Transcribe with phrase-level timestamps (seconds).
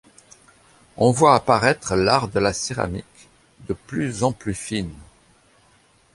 [0.97, 3.29] On voit apparaître l'art de la céramique,
[3.67, 4.91] de plus en plus fine.